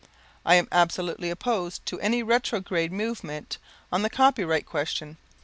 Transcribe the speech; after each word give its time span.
I 0.43 0.55
am 0.55 0.67
absolutely 0.71 1.29
opposed 1.29 1.85
to 1.85 1.99
any 1.99 2.23
retrograde 2.23 2.91
movement 2.91 3.59
on 3.91 4.01
the 4.01 4.09
copyright 4.09 4.65
question. 4.65 5.17